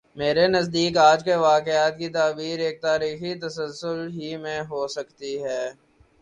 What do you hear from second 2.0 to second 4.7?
تعبیر ایک تاریخی تسلسل ہی میں